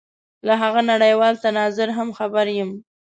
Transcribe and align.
له 0.47 0.53
هغه 0.61 0.81
نړېوال 0.91 1.33
تناظر 1.43 1.89
هم 1.97 2.09
خبر 2.17 2.45
یم. 2.57 2.71